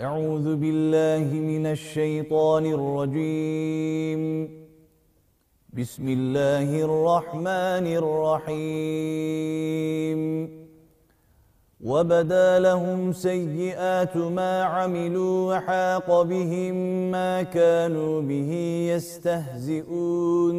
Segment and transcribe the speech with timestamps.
[0.00, 4.48] أعوذ بالله من الشيطان الرجيم.
[5.72, 7.86] بسم الله الرحمن
[8.46, 10.20] الرحيم.
[11.80, 16.74] وبدا لهم سيئات ما عملوا وحاق بهم
[17.10, 18.52] ما كانوا به
[18.94, 20.58] يستهزئون.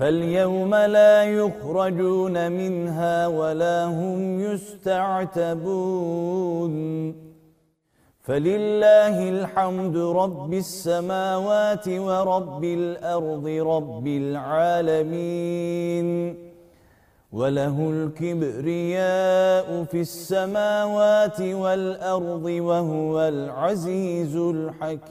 [0.00, 5.54] فاليوم لا يخرجون منها ولا هم يستعتبون.
[8.20, 16.06] فلله الحمد رب السماوات ورب الأرض رب العالمين.
[17.32, 25.10] وله الكبرياء في السماوات والأرض وهو العزيز الحكيم.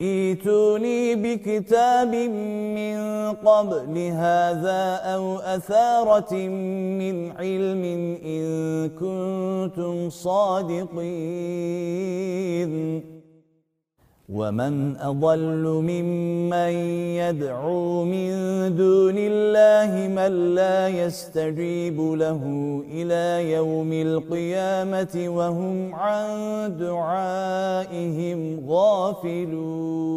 [0.00, 2.14] ايتوني بكتاب
[2.76, 2.96] من
[3.32, 6.34] قبل هذا أو أثارة
[7.00, 7.84] من علم
[8.24, 10.76] إن كنتم صادقين.
[14.28, 16.72] ومن أضل ممن
[17.22, 18.30] يدعو من
[18.76, 22.42] دون الله من لا يستجيب له
[22.90, 26.26] إلى يوم القيامة وهم عن
[26.78, 30.16] دعائهم غافلون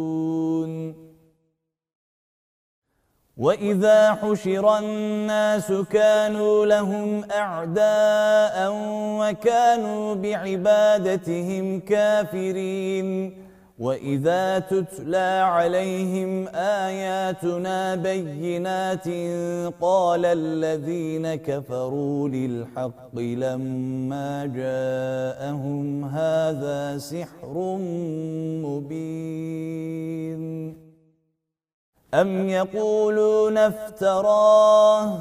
[3.36, 8.72] وإذا حشر الناس كانوا لهم أعداء
[9.20, 13.49] وكانوا بعبادتهم كافرين
[13.80, 19.08] وإذا تتلى عليهم آياتنا بينات
[19.80, 27.76] قال الذين كفروا للحق لما جاءهم هذا سحر
[28.64, 30.40] مبين
[32.14, 35.18] أم يقولون افتراه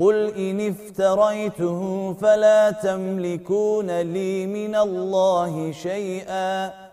[0.00, 6.85] قل إن افتريته فلا تملكون لي من الله شيئا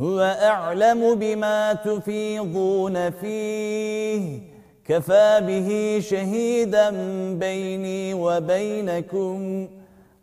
[0.00, 4.40] هو أعلم بما تفيضون فيه.
[4.84, 6.90] كفى به شهيدا
[7.34, 9.68] بيني وبينكم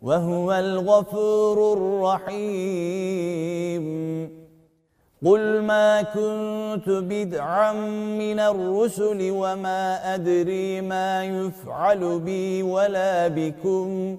[0.02, 3.88] وهو الغفور الرحيم.
[5.26, 7.72] قل ما كنت بدعا
[8.18, 14.18] من الرسل وما أدري ما يفعل بي ولا بكم.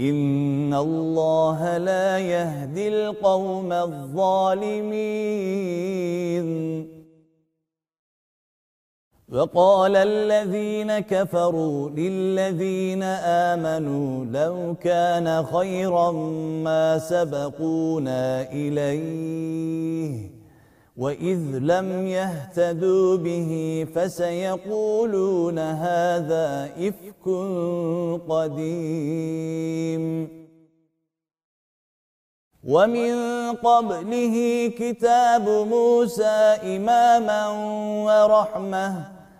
[0.00, 4.98] إن الله لا يهدي القوم الظالمين.
[9.32, 13.02] وقال الذين كفروا للذين
[13.52, 16.10] آمنوا لو كان خيرا
[16.64, 20.37] ما سبقونا إليه.
[20.98, 27.24] وإذ لم يهتدوا به فسيقولون هذا إفك
[28.28, 30.04] قديم.
[32.64, 33.12] ومن
[33.52, 34.36] قبله
[34.78, 36.36] كتاب موسى
[36.76, 37.48] إماما
[38.06, 39.17] ورحمة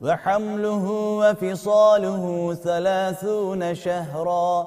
[0.00, 0.84] وحمله
[1.20, 4.66] وفصاله ثلاثون شهرا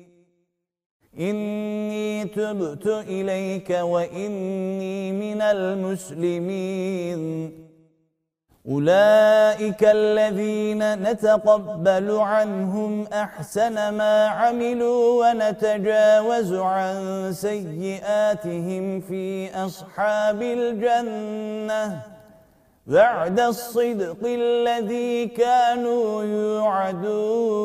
[1.21, 7.21] إني تبت إليك وإني من المسلمين.
[8.69, 22.01] أولئك الذين نتقبل عنهم أحسن ما عملوا ونتجاوز عن سيئاتهم في أصحاب الجنة.
[22.87, 27.61] بعد الصدق الذي كانوا يوعدون.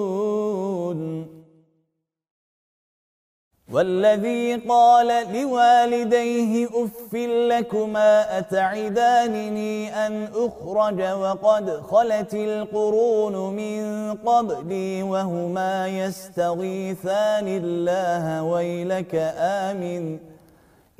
[3.73, 17.49] والذي قال لوالديه أف لكما أتعدانني أن أخرج وقد خلت القرون من قبلي وهما يستغيثان
[17.49, 20.19] الله ويلك آمن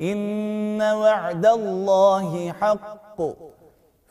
[0.01, 3.21] إن وعد الله حق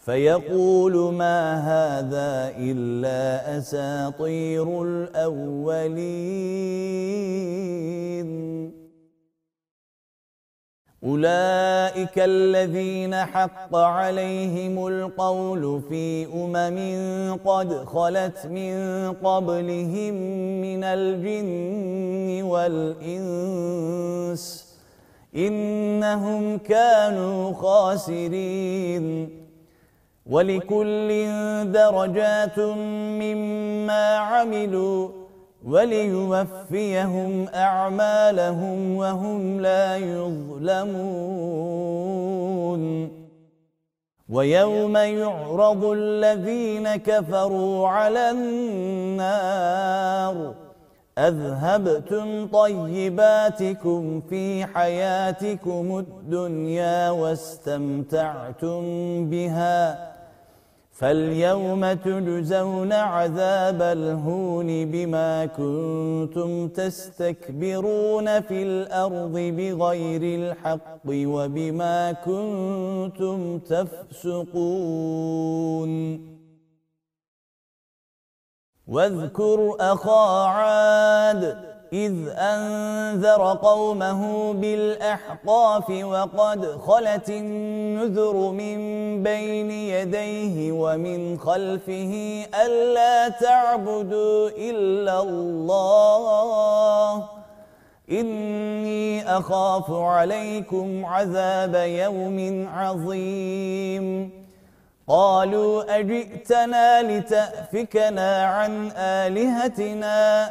[0.06, 5.96] فيقول ما هذا إلا أساطير الأولين.
[11.04, 16.78] أولئك الذين حق عليهم القول في أمم
[17.44, 18.76] قد خلت من
[19.12, 20.14] قبلهم
[20.60, 23.56] من الجن والإنس
[25.36, 29.45] إنهم كانوا خاسرين.
[30.30, 31.08] ولكل
[31.72, 35.08] درجات مما عملوا
[35.64, 40.96] وليوفيهم أعمالهم وهم لا يظلمون.
[44.28, 49.56] ويوم يعرض الذين كفروا على النار.
[51.18, 58.82] أذهبتم طيباتكم في حياتكم الدنيا واستمتعتم
[59.30, 60.15] بها.
[60.98, 74.70] فاليوم تجزون عذاب الهون بما كنتم تستكبرون في الأرض بغير الحق وبما كنتم تفسقون.
[78.86, 88.78] واذكر أخا عاد إذ أنذر قومه بالأحقاف وقد خلت النذر من
[89.22, 97.24] بين يديه ومن خلفه ألا تعبدوا إلا الله.
[98.10, 104.30] إني أخاف عليكم عذاب يوم عظيم.
[105.08, 110.50] قالوا أجئتنا لتأفكنا عن آلهتنا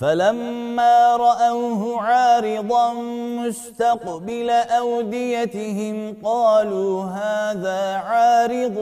[0.00, 2.92] فلما رأوه عارضا
[3.42, 8.78] مستقبل أوديتهم قالوا هذا عارض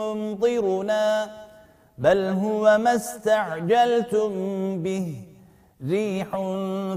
[0.00, 1.30] ممطرنا
[1.98, 4.32] بل هو ما استعجلتم
[4.82, 5.16] به.
[5.88, 6.28] ريح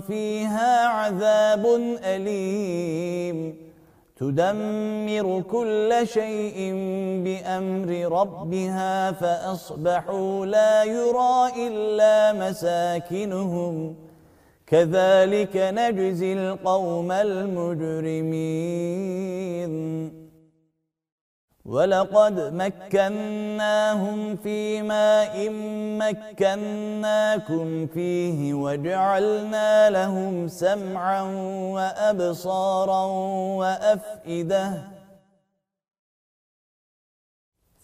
[0.07, 1.65] فيها عذاب
[2.03, 3.66] أليم.
[4.19, 6.74] تدمر كل شيء
[7.24, 7.89] بأمر
[8.21, 13.95] ربها فأصبحوا لا يرى إلا مساكنهم.
[14.67, 18.38] كذلك نجزي القوم المجرمين.
[21.67, 25.50] ولقد مكناهم في ماء
[26.00, 31.21] مكناكم فيه وجعلنا لهم سمعا
[31.74, 33.05] وأبصارا
[33.59, 34.97] وأفئدة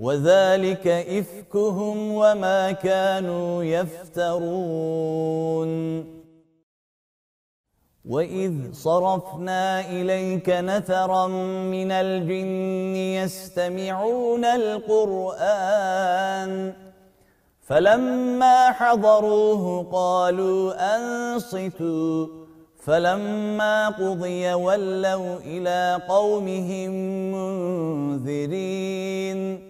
[0.00, 5.70] وذلك إفكهم وما كانوا يفترون.
[8.04, 11.26] وإذ صرفنا إليك نثرا
[11.76, 15.92] من الجن يستمعون القرآن
[17.60, 22.26] فلما حضروه قالوا أنصتوا
[22.80, 26.90] فلما قضي ولوا إلى قومهم
[28.16, 29.69] منذرين.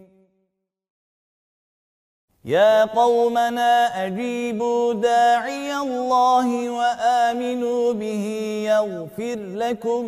[2.45, 8.25] يا قومنا أجيبوا داعي الله وآمنوا به
[8.65, 10.05] يغفر لكم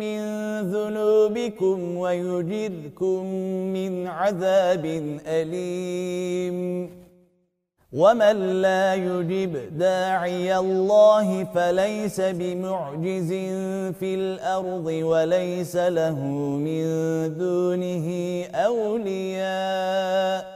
[0.00, 0.20] من
[0.60, 3.24] ذنوبكم ويجركم
[3.70, 4.84] من عذاب
[5.26, 6.90] أليم.
[7.92, 13.28] ومن لا يجب داعي الله فليس بمعجز
[14.00, 16.18] في الأرض وليس له
[16.66, 16.84] من
[17.38, 18.06] دونه
[18.54, 20.55] أولياء.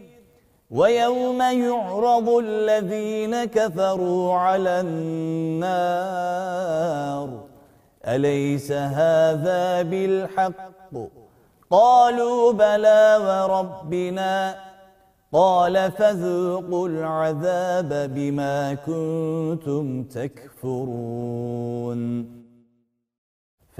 [0.71, 6.31] ويوم يعرض الذين كفروا على النار.
[8.07, 10.71] أليس هذا بالحق؟
[11.71, 14.55] قالوا بلى وربنا.
[15.33, 20.81] قال فذوقوا العذاب بما كنتم تكفرون.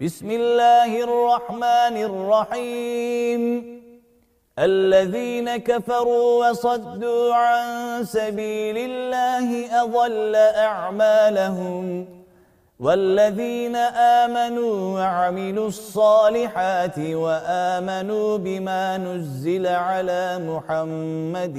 [0.00, 3.42] بسم الله الرحمن الرحيم
[4.58, 12.06] الذين كفروا وصدوا عن سبيل الله أضل أعمالهم
[12.80, 13.76] والذين
[14.26, 21.58] آمنوا وعملوا الصالحات وآمنوا بما نزل على محمد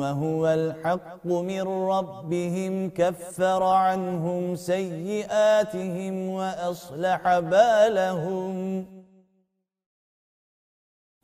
[0.00, 8.99] وهو الحق من ربهم كفر عنهم سيئاتهم وأصلح بالهم.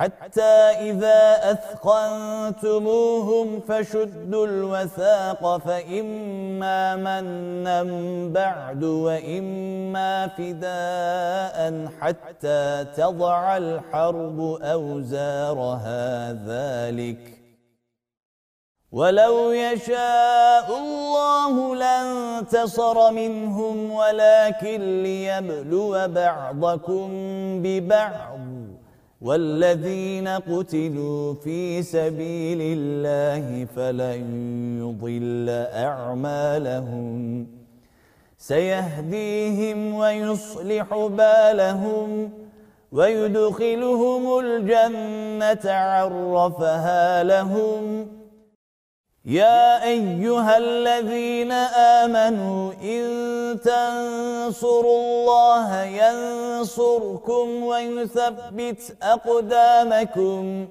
[0.00, 0.56] حتى
[0.90, 7.82] إذا أثقنتموهم فشدوا الوثاق فإما منا
[8.32, 17.40] بعد وإما فداء حتى تضع الحرب أوزارها ذلك.
[18.92, 27.08] ولو يشاء الله لانتصر منهم ولكن ليبلو بعضكم
[27.62, 28.59] ببعض.
[29.20, 34.22] والذين قتلوا في سبيل الله فلن
[34.80, 37.46] يضل أعمالهم.
[38.38, 42.30] سيهديهم ويصلح بالهم
[42.92, 48.06] ويدخلهم الجنة عرفها لهم.
[49.24, 60.68] يا أيها الذين آمنوا إن تنصروا الله ينصركم ويثبت أقدامكم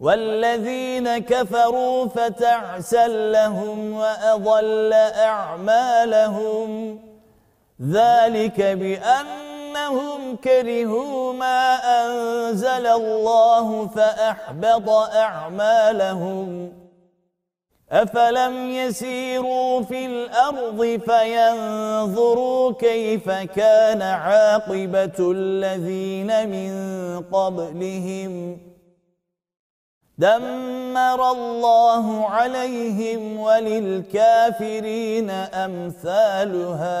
[0.00, 6.98] والذين كفروا فتعسا لهم وأضل أعمالهم
[7.90, 16.72] ذلك بأنهم كرهوا ما أنزل الله فأحبط أعمالهم
[17.92, 26.72] أفلم يسيروا في الأرض فينظروا كيف كان عاقبة الذين من
[27.32, 28.58] قبلهم
[30.18, 37.00] دمر الله عليهم وللكافرين أمثالها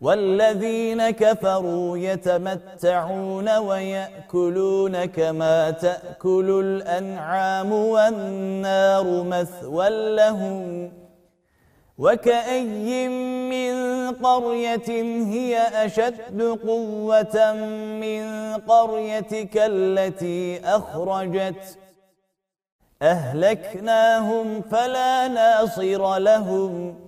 [0.00, 10.92] والذين كفروا يتمتعون ويأكلون كما تأكل الأنعام والنار مثوى لهم
[11.98, 13.08] وكأي
[13.50, 13.74] من
[14.10, 14.90] قرية
[15.32, 17.52] هي أشد قوة
[18.00, 21.78] من قريتك التي أخرجت
[23.02, 27.07] أهلكناهم فلا ناصر لهم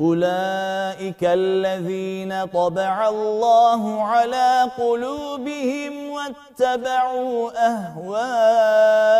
[0.00, 9.16] أولئك الذين طبع الله على قلوبهم واتبعوا أهواءهم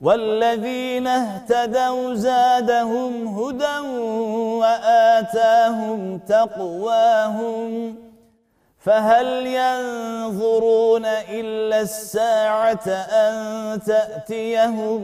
[0.00, 3.78] والذين اهتدوا زادهم هدى
[4.60, 7.94] وآتاهم تقواهم
[8.78, 15.00] فهل ينظرون إلا الساعة أن تأتيهم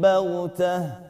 [0.00, 1.07] بغتة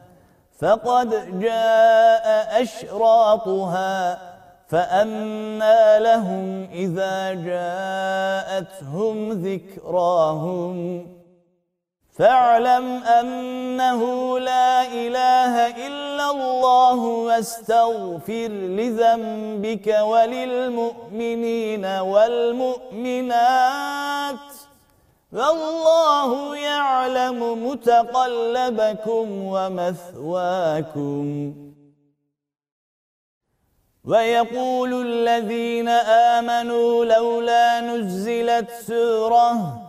[0.61, 4.19] فقد جاء أشراطها
[4.67, 11.07] فأنا لهم إذا جاءتهم ذكراهم.
[12.19, 23.39] فاعلم أنه لا إله إلا الله واستغفر لذنبك وللمؤمنين والمؤمنات.
[25.31, 31.25] والله يعلم متقلبكم ومثواكم.
[34.03, 35.87] ويقول الذين
[36.37, 39.88] آمنوا لولا نزلت سورة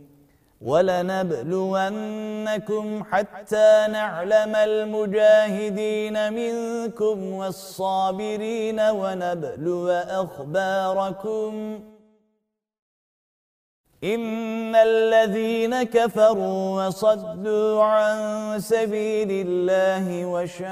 [0.61, 1.83] ولنبلونكم
[3.11, 11.79] حتى نعلم المجاهدين منكم والصابرين ونبلو أخباركم.
[14.03, 20.71] إن الذين كفروا وصدوا عن سبيل الله وشاقوا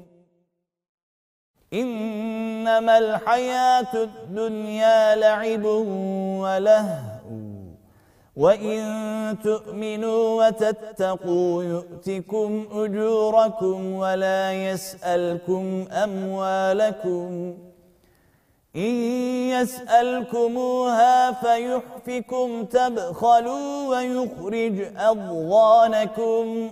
[1.73, 5.65] إنما الحياة الدنيا لعب
[6.43, 6.97] ولهو.
[8.35, 8.81] وإن
[9.43, 17.53] تؤمنوا وتتقوا يؤتكم أجوركم ولا يسألكم أموالكم.
[18.75, 18.93] إن
[19.49, 26.71] يسألكموها فيحفكم تبخلوا ويخرج أضغانكم.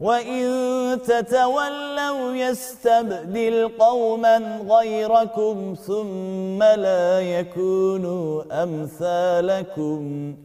[0.00, 4.36] وإن تتولوا يستبدل قوما
[4.68, 10.36] غيركم ثم لا يكونوا أمثالكم.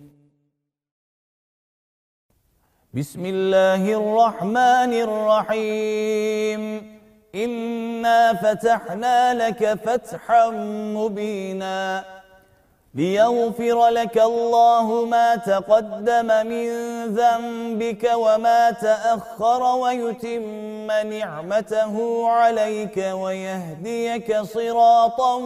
[2.93, 6.61] بسم الله الرحمن الرحيم.
[7.35, 10.49] إنا فتحنا لك فتحا
[10.95, 12.03] مبينا.
[12.95, 16.67] ليغفر لك الله ما تقدم من
[17.15, 25.39] ذنبك وما تأخر ويتم نعمته عليك ويهديك صراطا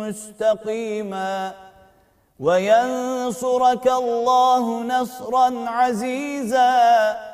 [0.00, 1.52] مستقيما
[2.40, 7.33] وينصرك الله نصرا عزيزا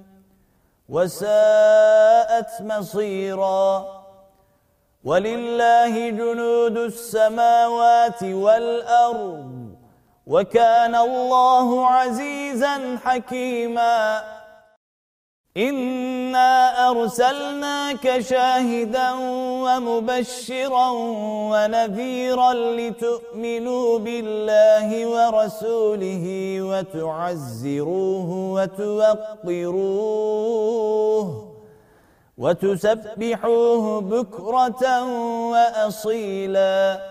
[0.91, 3.85] وساءت مصيرا.
[5.03, 9.75] ولله جنود السماوات والأرض
[10.27, 14.23] وكان الله عزيزا حكيما.
[15.57, 19.11] إنا أرسلناك شاهدا
[19.63, 20.89] ومبشرا
[21.51, 28.29] ونذيرا لتؤمنوا بالله ورسوله وتعزروه
[29.51, 30.47] وتوقروه
[32.37, 35.03] وتسبحوه بكرة
[35.51, 37.10] وأصيلاً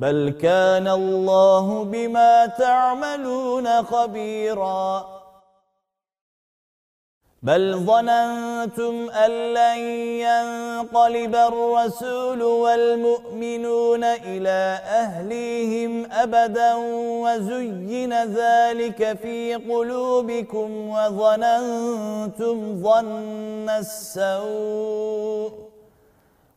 [0.00, 5.20] بل كان الله بما تعملون خبيرا.
[7.42, 9.78] بل ظننتم أن لن
[10.26, 16.74] ينقلب الرسول والمؤمنون إلى أهليهم أبدا
[17.24, 25.69] وزين ذلك في قلوبكم وظننتم ظن السوء.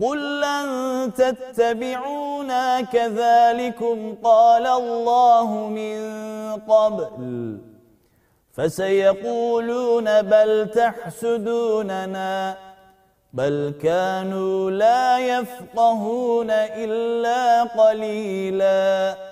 [0.00, 6.00] قل لن تتبعونا كذلكم قال الله من
[6.68, 7.58] قبل
[8.52, 12.56] فسيقولون بل تحسدوننا
[13.32, 19.31] بل كانوا لا يفقهون إلا قليلاً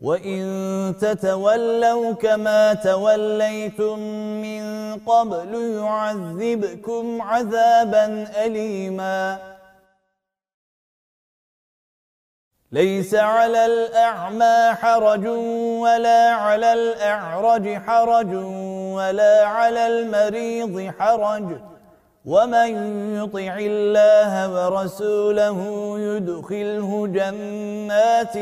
[0.00, 3.98] وَإِن تَتَوَلَّوْا كَمَا تَوَلَّيْتُم
[4.42, 4.62] مِّن
[5.06, 8.04] قَبْلُ يُعَذِّبْكُمْ عَذَابًا
[8.44, 9.38] أَلِيمًا
[12.72, 15.26] لَيْسَ عَلَى الْأَعْمَى حَرَجٌ
[15.82, 18.34] وَلَا عَلَى الْأَعْرَجِ حَرَجٌ
[18.94, 21.77] وَلَا عَلَى الْمَرِيضِ حَرَجٌ
[22.24, 22.70] ومن
[23.14, 25.58] يطع الله ورسوله
[25.98, 28.34] يدخله جنات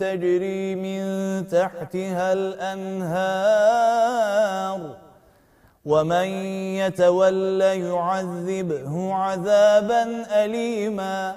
[0.00, 1.02] تجري من
[1.48, 3.60] تحتها الأنهار
[5.84, 6.26] ومن
[6.80, 11.36] يتولى يعذبه عذابا أليماً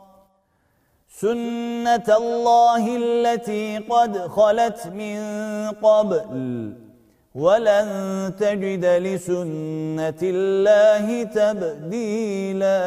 [1.21, 5.19] سنة الله التي قد خلت من
[5.71, 6.25] قبل.
[7.35, 7.87] ولن
[8.39, 12.81] تجد لسنة الله تبديلا.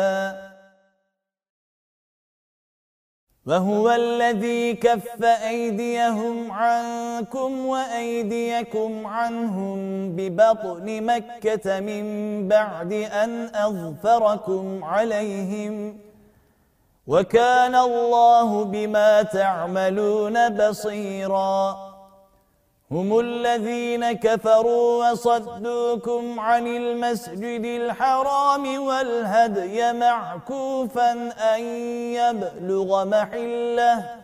[3.47, 9.79] وهو الذي كف أيديهم عنكم وأيديكم عنهم
[10.17, 12.05] ببطن مكة من
[12.49, 15.99] بعد أن أظفركم عليهم
[17.07, 21.77] وكان الله بما تعملون بصيرا.
[22.91, 31.13] هم الذين كفروا وصدوكم عن المسجد الحرام والهدي معكوفا
[31.55, 31.61] أن
[32.19, 34.24] يبلغ محله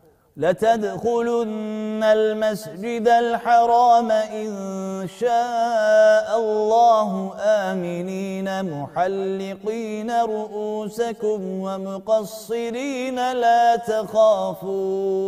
[0.37, 15.21] لتدخلن المسجد الحرام إن شاء الله آمنين محلقين رؤوسكم ومقصرين لا تخافون.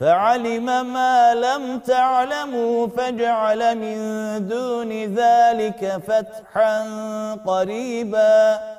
[0.00, 3.98] فعلم ما لم تعلموا فاجعل من
[4.48, 6.82] دون ذلك فتحا
[7.46, 8.78] قريباً.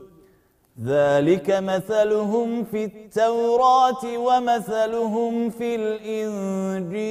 [0.85, 7.01] ذلك مثلهم في التوراة ومثلهم في الإنجيل.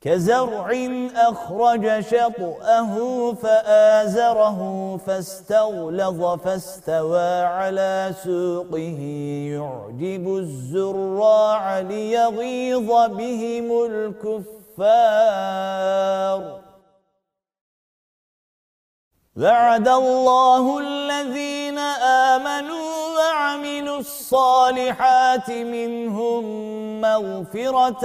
[0.00, 9.00] كزرع أخرج شطأه فآزره فاستغلظ فاستوى على سوقه.
[9.54, 14.88] يعجب الزراع ليغيظ بهم الكفار.
[19.38, 21.78] وعد الله الذين
[22.34, 26.42] آمنوا وعملوا الصالحات منهم
[27.00, 28.04] مغفرة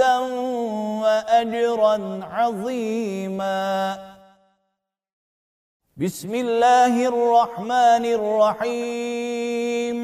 [1.02, 3.98] وأجرا عظيما.
[5.96, 9.98] بسم الله الرحمن الرحيم.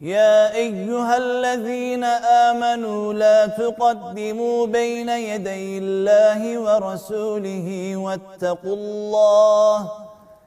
[0.00, 2.04] يا أيها الذين
[2.48, 10.04] آمنوا لا تقدموا بين يدي الله ورسوله واتقوا الله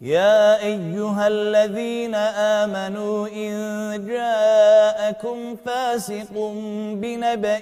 [0.00, 6.52] يا أيها الذين آمنوا إن جاءكم فاسق
[6.92, 7.60] بنبأ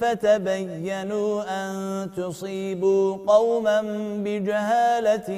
[0.00, 3.80] فتبينوا أن تصيبوا قوما
[4.24, 5.30] بجهالة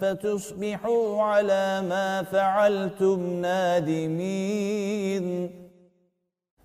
[0.00, 5.26] فتصبحوا على ما فعلتم نادمين.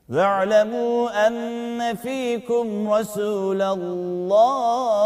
[0.10, 5.06] واعلموا أن فيكم رسول الله.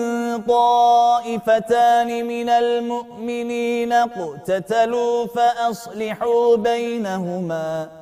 [0.49, 8.02] طَائِفَتَانِ مِنَ الْمُؤْمِنِينَ اقْتَتَلُوا فَأَصْلِحُوا بَيْنَهُمَا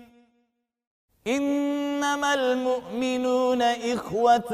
[1.27, 4.51] إِنَّمَا الْمُؤْمِنُونَ إِخْوَةٌ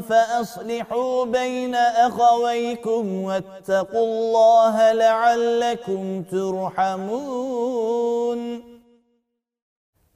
[0.00, 7.52] فَأَصْلِحُوا بَيْنَ أَخَوَيْكُمْ وَاتَّقُوا اللَّهَ لَعَلَّكُمْ تُرْحَمُونَ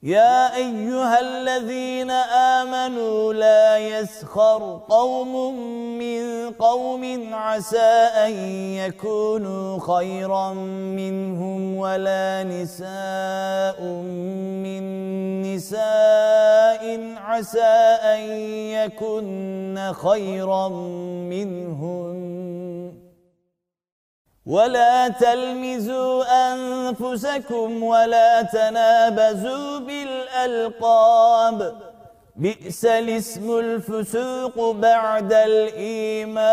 [0.07, 2.11] يا أيها الذين
[2.61, 5.59] آمنوا لا يسخر قوم
[5.99, 7.93] من قوم عسى
[8.27, 8.33] أن
[8.87, 10.53] يكونوا خيرا
[10.95, 13.83] منهم ولا نساء
[14.63, 14.83] من
[15.43, 17.75] نساء عسى
[18.15, 18.21] أن
[18.79, 20.69] يكن خيرا
[21.29, 22.17] منهم
[24.47, 31.73] ولا تلمزوا أنفسكم ولا تنابزوا بالألقاب.
[32.37, 36.47] بئس الاسم الفسوق بعد الإيمان.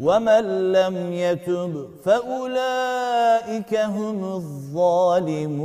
[0.00, 5.64] ومن لم يتب فأولئك هم الظالمون.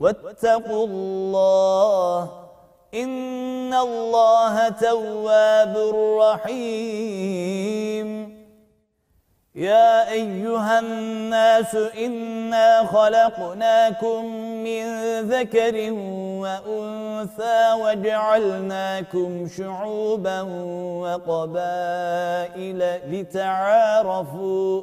[0.00, 2.30] واتقوا الله
[2.94, 5.76] إن الله تواب
[6.20, 8.08] رحيم.
[9.54, 14.24] يا أيها الناس إنا خلقناكم
[14.64, 14.84] من
[15.20, 15.92] ذكر
[16.42, 20.40] وأنثى وجعلناكم شعوبا
[21.02, 22.80] وقبائل
[23.12, 24.82] لتعارفوا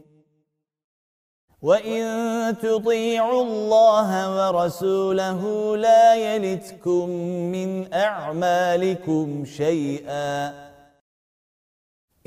[1.61, 5.41] وَإِن تُطِيعُوا اللَّهَ وَرَسُولَهُ
[5.77, 7.09] لَا يَلِتْكُم
[7.53, 10.49] مِّنْ أَعْمَالِكُمْ شَيْئًا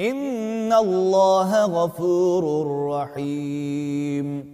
[0.00, 2.44] إِنَّ اللَّهَ غَفُورٌ
[2.94, 4.53] رَّحِيمٌ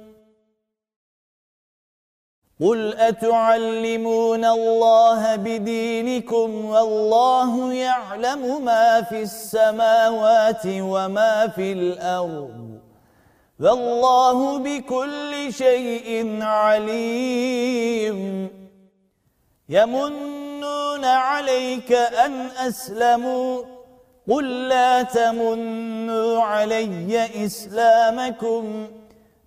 [2.61, 12.79] قل أتعلمون الله بدينكم والله يعلم ما في السماوات وما في الأرض
[13.59, 18.49] والله بكل شيء عليم
[19.69, 23.63] يمنون عليك أن أسلموا
[24.29, 28.87] قل لا تمنوا علي إسلامكم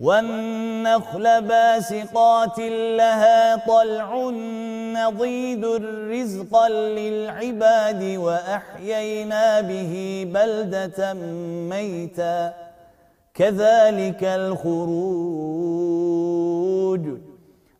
[0.00, 2.58] والنخل باسقات
[2.98, 4.30] لها طلع
[4.94, 5.64] نضيد
[6.10, 11.12] رزقا للعباد وأحيينا به بلدة
[11.70, 12.70] ميتاً.
[13.34, 15.00] كذلك الخروج.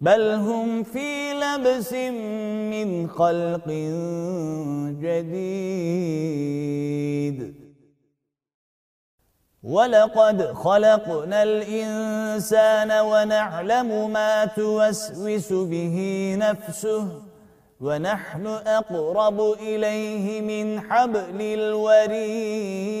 [0.00, 1.92] بل هم في لبس
[2.72, 3.68] من خلق
[5.00, 6.00] جديد.
[9.62, 15.96] ولقد خلقنا الإنسان ونعلم ما توسوس به
[16.38, 17.22] نفسه
[17.80, 23.00] ونحن أقرب إليه من حبل الوريد.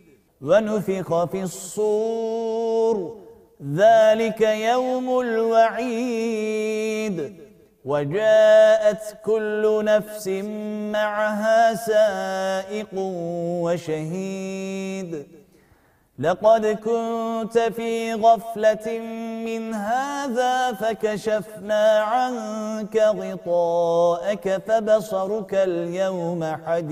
[0.41, 3.17] ونفخ في الصور.
[3.75, 6.71] ذلك يوم الوعيد.
[7.85, 10.27] وجاءت كل نفس
[10.93, 12.87] معها سائق
[13.63, 15.27] وشهيد.
[16.19, 18.99] لقد كنت في غفلة
[19.45, 26.91] من هذا فكشفنا عنك غطاءك فبصرك اليوم حديد.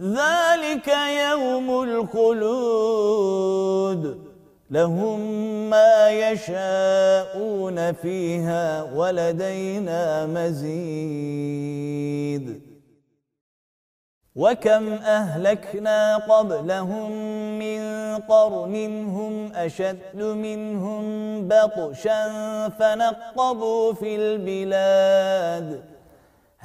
[0.00, 0.88] ذلك
[1.30, 3.46] يوم الخلود.
[4.70, 5.20] لهم
[5.70, 11.76] ما يشاءون فيها ولدينا مزيد.
[14.36, 17.10] وكم أهلكنا قبلهم
[17.58, 17.80] من
[18.16, 18.74] قرن
[19.08, 21.04] هم أشد منهم
[21.48, 22.28] بطشا
[22.68, 25.95] فنقضوا في البلاد.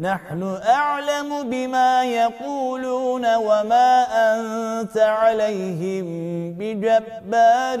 [0.00, 6.06] نحن أعلم بما يقولون وما أنت عليهم
[6.52, 7.78] بجبار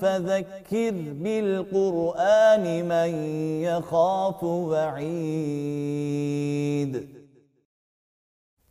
[0.00, 3.10] فذكر بالقرآن من
[3.62, 5.04] يخاف وعيد.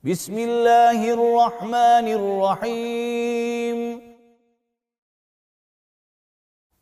[0.04, 4.13] بسم الله الرحمن الرحيم.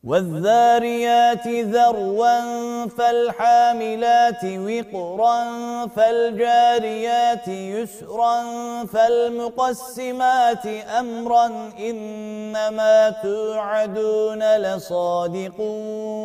[0.04, 5.38] والذاريات ذروا فالحاملات وقرا
[5.88, 8.44] فالجاريات يسرا
[8.86, 10.66] فالمقسمات
[11.00, 15.60] أمرا إنما توعدون لصادق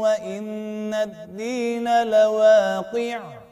[0.02, 3.45] وإن الدين لواقع.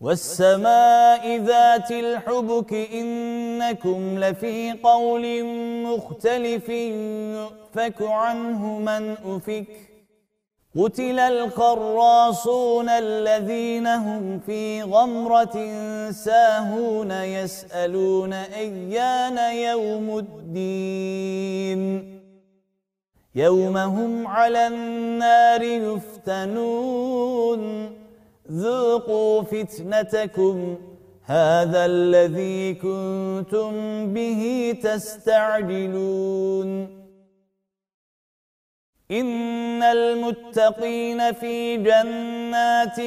[0.00, 5.44] والسماء ذات الحبك إنكم لفي قول
[5.84, 9.66] مختلف يؤفك عنه من أفك.
[10.78, 15.80] قتل الخراصون الذين هم في غمرة
[16.10, 22.12] ساهون يسألون أيان يوم الدين.
[23.34, 27.06] يوم هم على النار يفتنون.
[28.50, 30.76] ذوقوا فتنتكم
[31.24, 33.72] هذا الذي كنتم
[34.14, 36.68] به تستعجلون
[39.10, 43.00] إن المتقين في جنات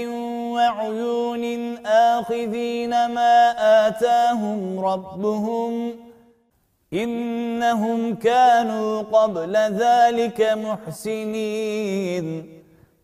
[0.53, 3.51] وعيون آخذين ما
[3.87, 5.93] آتاهم ربهم
[6.93, 11.79] إنهم كانوا قبل ذلك محسنين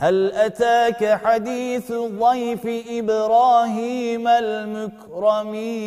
[0.00, 5.78] هل أتاك حديث ضيف إبراهيم المكرمين؟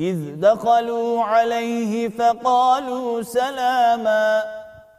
[0.00, 4.42] إذ دخلوا عليه فقالوا سلاما.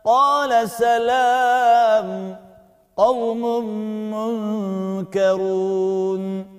[0.05, 2.35] قال سلام
[2.97, 3.65] قوم
[5.03, 6.58] منكرون.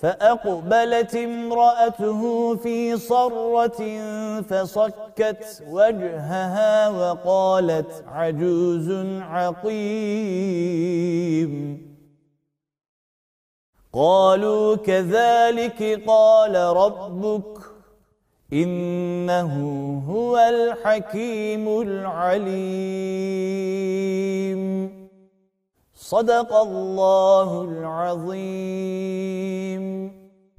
[0.00, 3.80] فأقبلت امرأته في صرة
[4.40, 8.90] فصكت وجهها وقالت عجوز
[9.20, 10.20] عقيم.
[13.92, 17.58] قالوا كذلك قال ربك
[18.52, 19.52] إنه
[20.08, 23.00] هو الحكيم العليم.
[26.10, 29.84] صدق الله العظيم.